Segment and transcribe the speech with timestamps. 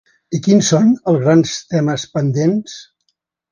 [0.37, 2.77] I quins són els grans temes pendents?